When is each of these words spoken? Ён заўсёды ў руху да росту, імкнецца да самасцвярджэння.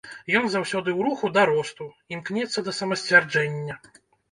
Ён 0.37 0.45
заўсёды 0.53 0.89
ў 0.93 0.99
руху 1.09 1.29
да 1.35 1.43
росту, 1.51 1.87
імкнецца 2.19 2.67
да 2.71 2.75
самасцвярджэння. 2.81 3.81